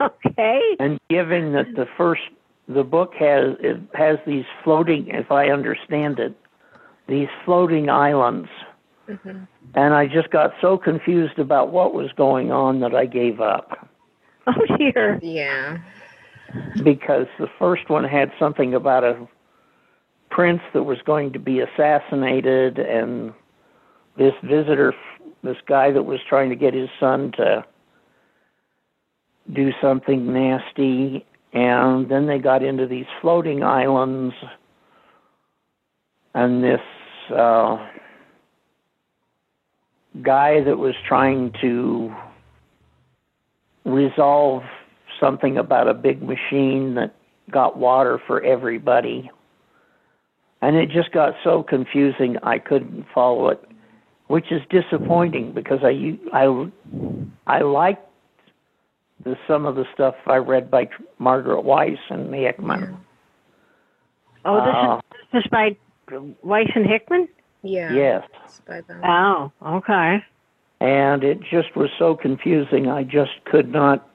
okay. 0.00 0.60
And 0.80 0.98
given 1.08 1.52
that 1.52 1.76
the 1.76 1.86
first 1.96 2.22
the 2.68 2.82
book 2.82 3.12
has 3.20 3.54
it 3.60 3.80
has 3.94 4.18
these 4.26 4.46
floating, 4.64 5.06
if 5.08 5.30
I 5.30 5.50
understand 5.50 6.18
it, 6.18 6.34
these 7.10 7.28
floating 7.44 7.90
islands, 7.90 8.48
Mhm. 9.08 9.46
and 9.74 9.94
I 9.94 10.06
just 10.06 10.30
got 10.30 10.54
so 10.60 10.78
confused 10.78 11.38
about 11.38 11.70
what 11.70 11.92
was 11.92 12.12
going 12.12 12.50
on 12.52 12.80
that 12.80 12.94
I 12.94 13.04
gave 13.06 13.40
up 13.40 13.88
Oh 14.46 14.76
dear. 14.78 15.18
Yeah. 15.22 15.78
because 16.82 17.26
the 17.38 17.48
first 17.58 17.88
one 17.90 18.04
had 18.04 18.32
something 18.38 18.74
about 18.74 19.04
a 19.04 19.16
prince 20.30 20.62
that 20.72 20.84
was 20.84 20.98
going 21.02 21.32
to 21.32 21.38
be 21.40 21.60
assassinated, 21.60 22.78
and 22.78 23.32
this 24.16 24.34
visitor, 24.42 24.94
this 25.42 25.56
guy 25.66 25.90
that 25.90 26.04
was 26.04 26.20
trying 26.28 26.48
to 26.50 26.56
get 26.56 26.72
his 26.74 26.88
son 27.00 27.32
to 27.32 27.64
do 29.52 29.72
something 29.80 30.32
nasty, 30.32 31.24
and 31.52 32.08
then 32.08 32.26
they 32.26 32.38
got 32.38 32.62
into 32.62 32.86
these 32.86 33.06
floating 33.20 33.62
islands, 33.64 34.34
and 36.34 36.62
this 36.62 36.80
uh, 37.30 37.76
guy 40.22 40.62
that 40.62 40.78
was 40.78 40.94
trying 41.06 41.52
to 41.60 42.14
resolve 43.84 44.62
something 45.18 45.58
about 45.58 45.88
a 45.88 45.94
big 45.94 46.22
machine 46.22 46.94
that 46.94 47.14
got 47.50 47.76
water 47.76 48.20
for 48.26 48.42
everybody. 48.42 49.30
And 50.62 50.76
it 50.76 50.90
just 50.90 51.12
got 51.12 51.34
so 51.42 51.62
confusing 51.62 52.36
I 52.42 52.58
couldn't 52.58 53.06
follow 53.14 53.48
it, 53.48 53.64
which 54.26 54.52
is 54.52 54.60
disappointing 54.70 55.52
because 55.52 55.80
I 55.82 56.18
I 56.32 56.70
I 57.46 57.62
liked 57.62 58.06
the 59.24 59.36
some 59.48 59.66
of 59.66 59.74
the 59.74 59.84
stuff 59.94 60.14
I 60.26 60.36
read 60.36 60.70
by 60.70 60.88
Margaret 61.18 61.64
Weis 61.64 61.98
and 62.10 62.32
the 62.32 62.38
Hickman. 62.38 62.96
Oh, 64.44 64.64
this 64.64 64.74
Uh, 64.74 64.96
is 64.96 65.02
this 65.32 65.44
is 65.44 65.50
by 65.50 65.76
Weis 66.10 66.70
and 66.74 66.86
Hickman. 66.86 67.28
Yeah. 67.62 67.92
yes. 67.92 68.28
It's 68.44 68.60
by 68.60 68.80
them. 68.82 69.02
Oh, 69.04 69.52
okay. 69.64 70.24
And 70.80 71.22
it 71.22 71.40
just 71.42 71.76
was 71.76 71.90
so 71.98 72.16
confusing 72.16 72.88
I 72.88 73.04
just 73.04 73.32
could 73.44 73.70
not 73.70 74.08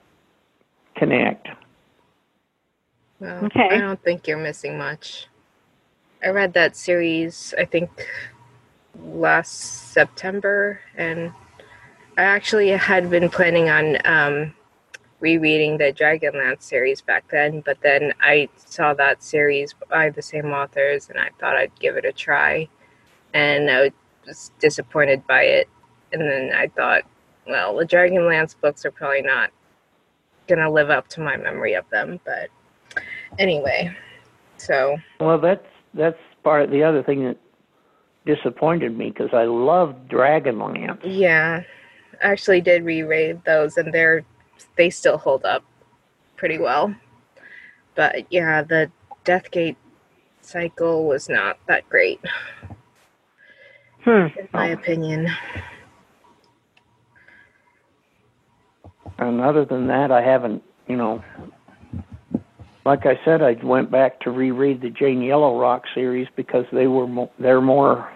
connect. 0.95 1.47
Well, 3.19 3.45
Okay. 3.45 3.69
I 3.71 3.77
don't 3.79 4.01
think 4.01 4.27
you're 4.27 4.37
missing 4.37 4.77
much. 4.77 5.27
I 6.23 6.29
read 6.29 6.53
that 6.53 6.75
series, 6.75 7.53
I 7.57 7.65
think, 7.65 7.89
last 8.99 9.91
September, 9.93 10.79
and 10.97 11.31
I 12.17 12.23
actually 12.23 12.69
had 12.69 13.09
been 13.09 13.29
planning 13.29 13.69
on 13.69 13.97
um, 14.05 14.53
rereading 15.19 15.77
the 15.77 15.93
Dragonlance 15.93 16.63
series 16.63 17.01
back 17.01 17.25
then, 17.31 17.61
but 17.61 17.77
then 17.81 18.13
I 18.21 18.49
saw 18.55 18.93
that 18.95 19.23
series 19.23 19.73
by 19.89 20.09
the 20.09 20.21
same 20.21 20.51
authors, 20.51 21.09
and 21.09 21.19
I 21.19 21.29
thought 21.39 21.55
I'd 21.55 21.77
give 21.79 21.95
it 21.97 22.05
a 22.05 22.11
try, 22.11 22.67
and 23.33 23.69
I 23.69 23.91
was 24.27 24.51
disappointed 24.59 25.25
by 25.27 25.43
it. 25.43 25.69
And 26.11 26.21
then 26.21 26.51
I 26.55 26.67
thought, 26.67 27.03
well, 27.47 27.75
the 27.75 27.85
Dragonlance 27.85 28.55
books 28.59 28.85
are 28.85 28.91
probably 28.91 29.21
not 29.21 29.51
gonna 30.47 30.69
live 30.71 30.89
up 30.89 31.07
to 31.09 31.21
my 31.21 31.37
memory 31.37 31.73
of 31.73 31.89
them, 31.89 32.19
but 32.25 32.49
anyway, 33.39 33.95
so 34.57 34.97
Well, 35.19 35.39
that's 35.39 35.65
that's 35.93 36.17
part 36.43 36.63
of 36.63 36.71
the 36.71 36.83
other 36.83 37.01
thing 37.01 37.23
that 37.25 37.37
disappointed 38.25 38.97
me 38.97 39.09
because 39.09 39.33
I 39.33 39.45
loved 39.45 40.09
Dragonlance. 40.09 40.99
yeah, 41.03 41.63
I 42.23 42.27
actually 42.31 42.61
did 42.61 42.83
reread 42.83 43.43
those, 43.45 43.77
and 43.77 43.93
they're 43.93 44.23
they 44.77 44.89
still 44.89 45.17
hold 45.17 45.45
up 45.45 45.63
pretty 46.35 46.57
well. 46.57 46.93
But 47.95 48.31
yeah, 48.31 48.61
the 48.61 48.91
Deathgate 49.23 49.77
cycle 50.41 51.05
was 51.07 51.29
not 51.29 51.57
that 51.67 51.87
great, 51.89 52.19
Hmm. 54.03 54.27
in 54.37 54.47
my 54.53 54.69
Oh. 54.69 54.73
opinion. 54.73 55.27
And 59.17 59.41
other 59.41 59.65
than 59.65 59.87
that, 59.87 60.11
I 60.11 60.21
haven't, 60.21 60.61
you 60.87 60.97
know, 60.97 61.23
like 62.85 63.05
I 63.05 63.19
said, 63.25 63.41
I 63.41 63.53
went 63.53 63.89
back 63.89 64.19
to 64.21 64.31
reread 64.31 64.81
the 64.81 64.89
Jane 64.89 65.21
Yellowrock 65.21 65.85
series 65.95 66.27
because 66.35 66.65
they 66.71 66.87
were 66.87 67.07
mo- 67.07 67.31
they're 67.39 67.61
more 67.61 68.11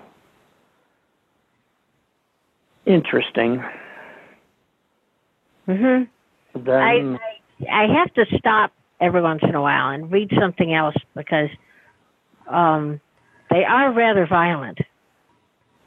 interesting 2.85 3.63
Mhm. 5.67 6.07
Than 6.53 7.19
I 7.71 7.85
have 7.97 8.13
to 8.13 8.25
stop 8.37 8.71
every 9.01 9.21
once 9.21 9.41
in 9.43 9.55
a 9.55 9.61
while 9.61 9.89
and 9.89 10.11
read 10.11 10.31
something 10.39 10.73
else 10.73 10.95
because 11.15 11.49
um, 12.49 12.99
they 13.49 13.63
are 13.63 13.93
rather 13.93 14.25
violent, 14.27 14.79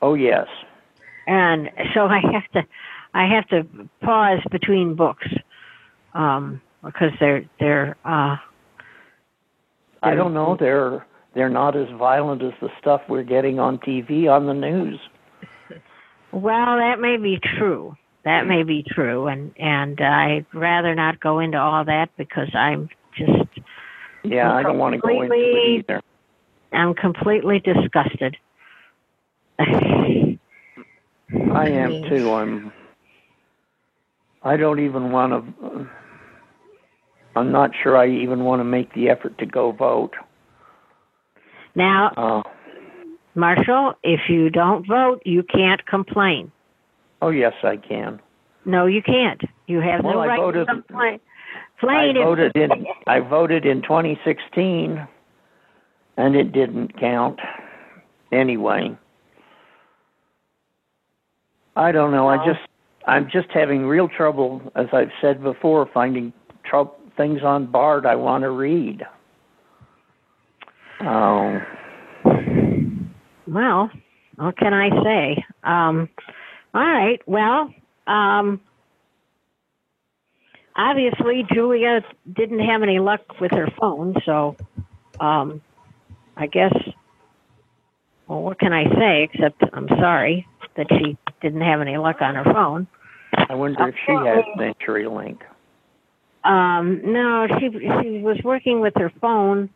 oh 0.01 0.14
yes, 0.14 0.46
and 1.27 1.70
so 1.94 2.07
I 2.07 2.20
have 2.33 2.51
to 2.53 2.68
I 3.14 3.27
have 3.35 3.48
to 3.48 3.88
pause 4.03 4.40
between 4.51 4.94
books 4.94 5.27
um, 6.14 6.61
because 6.85 7.11
they're 7.20 7.44
they're 7.59 7.96
uh, 8.05 8.37
I 10.03 10.14
don't 10.14 10.35
know. 10.35 10.57
They're 10.59 11.07
they're 11.35 11.51
not 11.51 11.77
as 11.77 11.88
violent 11.98 12.42
as 12.42 12.53
the 12.61 12.68
stuff 12.81 13.03
we're 13.09 13.22
getting 13.22 13.59
on 13.59 13.79
TV 13.79 14.29
on 14.29 14.46
the 14.46 14.55
news. 14.55 14.98
well 16.33 16.77
that 16.77 16.96
may 17.01 17.16
be 17.16 17.38
true 17.59 17.96
that 18.25 18.47
may 18.47 18.63
be 18.63 18.85
true 18.89 19.27
and 19.27 19.53
and 19.59 20.01
I'd 20.01 20.47
rather 20.55 20.95
not 20.95 21.21
go 21.21 21.41
into 21.41 21.59
all 21.59 21.85
that 21.85 22.11
because 22.17 22.55
I'm 22.55 22.89
just 23.17 23.49
Yeah, 24.25 24.53
I 24.53 24.63
don't 24.63 24.79
want 24.79 24.95
to 24.95 25.01
go 25.01 25.23
into 25.23 25.35
it 25.35 25.81
either. 25.81 26.01
I'm 26.73 26.95
completely 26.95 27.61
disgusted. 27.61 28.37
I 29.59 30.39
am 31.69 32.03
too. 32.09 32.33
I'm. 32.33 32.73
I 34.43 34.57
don't 34.57 34.81
even 34.81 35.13
want 35.13 35.33
to. 35.33 35.89
I'm 37.37 37.53
not 37.53 37.71
sure 37.83 37.97
I 37.97 38.09
even 38.09 38.45
want 38.45 38.61
to 38.61 38.65
make 38.65 38.93
the 38.95 39.09
effort 39.09 39.39
to 39.39 39.47
go 39.47 39.73
vote. 39.73 40.15
now 41.75 42.13
Uh, 42.17 42.43
Marshall, 43.35 43.95
if 44.03 44.21
you 44.29 44.51
don't 44.51 44.87
vote, 44.87 45.23
you 45.25 45.43
can't 45.43 45.85
complain. 45.87 46.53
Oh, 47.23 47.31
yes, 47.31 47.53
I 47.63 47.77
can. 47.77 48.21
No, 48.65 48.87
you 48.87 49.01
can't. 49.01 49.41
You 49.69 49.81
have 49.81 50.05
Well, 50.05 50.15
no 50.15 50.21
I 50.21 50.27
right 50.27 50.39
voted- 50.41 50.67
to 50.67 50.75
complain. 50.75 51.21
I 51.85 52.13
voted 52.13 52.53
in, 52.57 52.71
I 53.09 53.19
voted 53.21 53.65
in 53.65 53.83
2016, 53.83 55.05
and 56.17 56.37
it 56.37 56.53
didn't 56.53 56.99
count 57.01 57.39
anyway. 58.31 58.97
I 61.77 61.91
don't 61.91 62.11
know, 62.13 62.29
I 62.29 62.37
just 62.47 62.61
I'm 63.07 63.29
just 63.33 63.49
having 63.53 63.85
real 63.87 64.09
trouble, 64.09 64.61
as 64.77 64.87
I've 64.93 65.11
said 65.21 65.43
before, 65.43 65.87
finding 65.93 66.33
trou 66.65 66.91
things 67.17 67.43
on 67.43 67.67
BARD 67.67 68.07
I 68.07 68.15
want 68.15 68.43
to 68.43 68.51
read. 68.51 69.03
Oh, 71.01 71.61
Well, 73.49 73.91
what 74.37 74.57
can 74.57 74.73
I 74.73 74.89
say? 75.03 75.45
Um, 75.65 76.09
all 76.75 76.81
right. 76.83 77.21
Well, 77.27 77.73
um, 78.07 78.61
obviously 80.75 81.45
Julia 81.53 82.05
didn't 82.33 82.61
have 82.61 82.83
any 82.83 82.99
luck 82.99 83.41
with 83.41 83.53
her 83.53 83.69
phone, 83.79 84.15
so 84.25 84.57
um, 85.21 85.61
I 86.37 86.47
guess. 86.47 86.75
Well, 88.29 88.43
what 88.43 88.59
can 88.59 88.73
I 88.73 88.85
say 88.85 89.29
except 89.31 89.63
I'm 89.73 89.89
sorry 89.89 90.47
that 90.77 90.87
she 90.91 91.19
didn't 91.41 91.61
have 91.61 91.81
any 91.81 91.99
luck 91.99 92.23
on 92.23 92.35
her 92.35 92.45
phone. 92.45 92.87
I 93.35 93.55
wonder 93.55 93.89
if 93.89 93.95
she 94.07 94.13
has 94.13 94.45
CenturyLink. 94.59 95.39
Um, 96.45 97.13
no, 97.13 97.47
she 97.59 97.71
she 97.71 98.19
was 98.19 98.39
working 98.43 98.81
with 98.81 98.95
her 98.97 99.13
phone, 99.21 99.71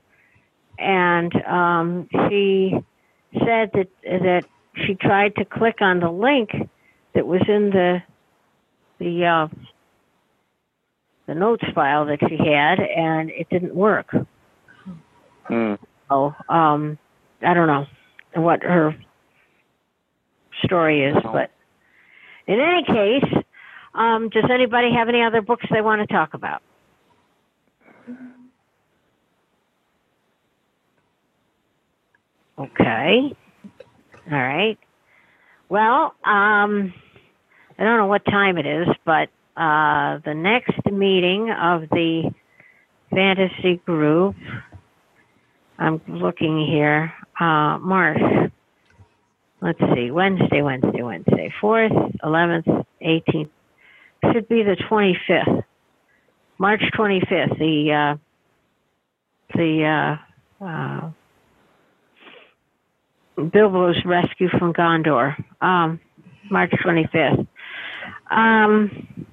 and 0.79 1.33
um, 1.45 2.09
she 2.29 2.75
said 3.33 3.71
that 3.75 3.89
that 4.05 4.45
she 4.85 4.95
tried 4.95 5.35
to 5.37 5.45
click 5.45 5.81
on 5.81 6.01
the 6.01 6.11
link 6.11 6.51
that 7.17 7.27
was 7.27 7.41
in 7.49 7.71
the 7.71 8.03
the 8.99 9.25
uh, 9.25 9.49
the 11.27 11.35
notes 11.35 11.65
file 11.75 12.07
that 12.07 12.19
she 12.29 12.37
had, 12.37 12.79
and 12.79 13.31
it 13.31 13.49
didn't 13.51 13.75
work. 13.75 14.15
Hmm. 15.49 15.75
So 16.09 16.35
um, 16.49 16.99
I 17.43 17.55
don't 17.55 17.67
know 17.67 17.87
what 18.35 18.63
her 18.63 18.95
story 20.65 21.05
is, 21.05 21.17
but 21.25 21.51
in 22.47 22.61
any 22.61 22.85
case, 22.85 23.45
um, 23.95 24.29
does 24.29 24.45
anybody 24.53 24.93
have 24.95 25.09
any 25.09 25.23
other 25.23 25.41
books 25.41 25.65
they 25.73 25.81
want 25.81 26.07
to 26.07 26.15
talk 26.15 26.35
about? 26.35 26.63
Okay. 32.59 33.35
All 34.31 34.39
right. 34.39 34.79
Well, 35.69 36.15
um, 36.25 36.95
I 37.79 37.85
don't 37.85 37.99
know 37.99 38.07
what 38.07 38.25
time 38.25 38.57
it 38.57 38.67
is, 38.67 38.89
but 39.05 39.29
uh, 39.57 40.19
the 40.25 40.35
next 40.35 40.85
meeting 40.91 41.51
of 41.51 41.83
the 41.91 42.31
fantasy 43.11 43.81
group, 43.85 44.35
I'm 45.79 46.01
looking 46.09 46.67
here, 46.67 47.13
uh, 47.39 47.79
March. 47.79 48.51
Let's 49.61 49.81
see, 49.95 50.11
Wednesday, 50.11 50.63
Wednesday, 50.63 51.03
Wednesday, 51.03 51.53
4th, 51.63 52.17
11th, 52.23 52.85
18th, 53.03 53.51
should 54.33 54.49
be 54.49 54.63
the 54.63 54.77
25th. 54.91 55.65
March 56.59 56.83
25th, 56.99 57.59
the, 57.59 57.93
uh, 57.93 58.17
the, 59.55 60.19
uh, 60.61 60.65
uh, 60.65 61.11
Bilbo's 63.37 64.03
rescue 64.07 64.49
from 64.59 64.73
Gondor, 64.73 65.35
um, 65.61 66.01
March 66.51 66.71
25th. 66.85 67.47
Um, 68.31 69.27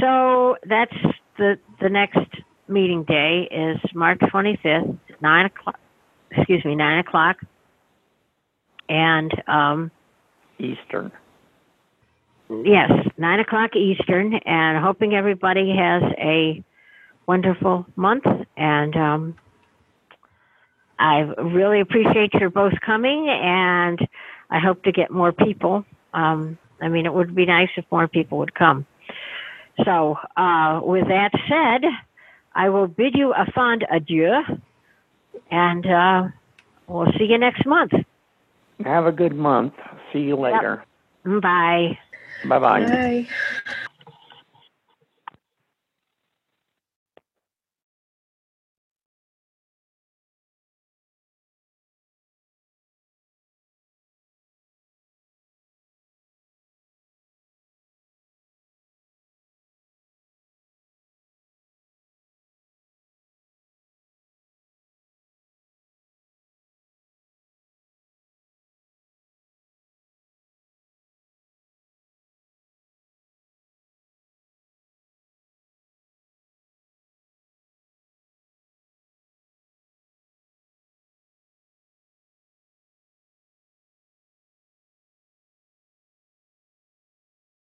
so 0.00 0.56
that's 0.68 0.96
the, 1.38 1.58
the 1.80 1.88
next 1.88 2.18
meeting 2.68 3.04
day 3.04 3.48
is 3.50 3.78
March 3.94 4.18
25th, 4.20 4.98
9 5.20 5.46
o'clock, 5.46 5.80
excuse 6.30 6.64
me, 6.64 6.74
9 6.74 6.98
o'clock. 6.98 7.36
And, 8.88 9.32
um, 9.48 9.90
Eastern. 10.58 11.12
Yes, 12.48 12.90
nine 13.18 13.40
o'clock 13.40 13.74
Eastern, 13.74 14.34
and 14.34 14.82
hoping 14.82 15.14
everybody 15.14 15.74
has 15.76 16.02
a 16.18 16.62
wonderful 17.26 17.86
month. 17.96 18.24
And 18.56 18.96
um, 18.96 19.34
I 20.98 21.20
really 21.20 21.80
appreciate 21.80 22.32
your 22.34 22.50
both 22.50 22.74
coming, 22.84 23.28
and 23.28 23.98
I 24.48 24.60
hope 24.60 24.84
to 24.84 24.92
get 24.92 25.10
more 25.10 25.32
people. 25.32 25.84
Um, 26.14 26.56
I 26.80 26.88
mean, 26.88 27.06
it 27.06 27.14
would 27.14 27.34
be 27.34 27.46
nice 27.46 27.70
if 27.76 27.84
more 27.90 28.08
people 28.08 28.38
would 28.38 28.54
come. 28.54 28.86
So, 29.84 30.16
uh, 30.36 30.80
with 30.82 31.08
that 31.08 31.30
said, 31.48 31.88
I 32.54 32.68
will 32.70 32.86
bid 32.86 33.14
you 33.14 33.32
a 33.34 33.46
fond 33.54 33.86
adieu, 33.90 34.32
and 35.50 35.86
uh, 35.86 36.22
we'll 36.86 37.12
see 37.18 37.24
you 37.24 37.38
next 37.38 37.66
month. 37.66 37.92
Have 38.84 39.06
a 39.06 39.12
good 39.12 39.34
month. 39.34 39.74
See 40.12 40.20
you 40.20 40.36
later. 40.36 40.84
Bye. 41.24 41.98
Bye 42.44 42.58
bye. 42.58 42.80
Bye. 42.80 43.28